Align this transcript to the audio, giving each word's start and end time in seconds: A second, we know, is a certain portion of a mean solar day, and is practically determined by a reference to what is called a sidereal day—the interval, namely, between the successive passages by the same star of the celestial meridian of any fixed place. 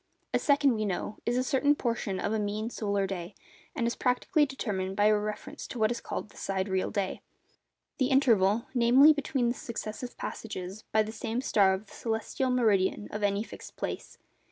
A 0.33 0.39
second, 0.39 0.73
we 0.73 0.83
know, 0.83 1.19
is 1.27 1.37
a 1.37 1.43
certain 1.43 1.75
portion 1.75 2.19
of 2.19 2.33
a 2.33 2.39
mean 2.39 2.71
solar 2.71 3.05
day, 3.05 3.35
and 3.75 3.85
is 3.85 3.95
practically 3.95 4.47
determined 4.47 4.95
by 4.95 5.05
a 5.05 5.15
reference 5.15 5.67
to 5.67 5.77
what 5.77 5.91
is 5.91 6.01
called 6.01 6.33
a 6.33 6.37
sidereal 6.37 6.89
day—the 6.89 8.07
interval, 8.07 8.65
namely, 8.73 9.13
between 9.13 9.47
the 9.49 9.53
successive 9.53 10.17
passages 10.17 10.85
by 10.91 11.03
the 11.03 11.11
same 11.11 11.39
star 11.39 11.71
of 11.75 11.85
the 11.85 11.93
celestial 11.93 12.49
meridian 12.49 13.09
of 13.11 13.21
any 13.21 13.43
fixed 13.43 13.75
place. 13.75 14.17